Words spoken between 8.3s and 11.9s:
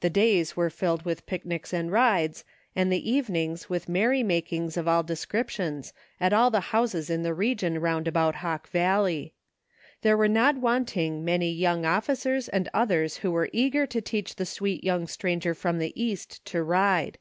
Hawk Valley. There were not wanting many young